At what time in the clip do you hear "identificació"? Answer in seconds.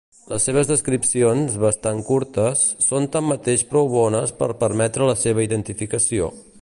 5.51-6.33